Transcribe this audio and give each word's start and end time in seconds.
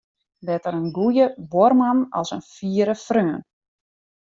Better 0.47 0.71
in 0.79 0.87
goede 0.97 1.25
buorman 1.51 1.99
as 2.21 2.29
in 2.35 2.41
fiere 2.55 2.95
freon. 3.05 3.39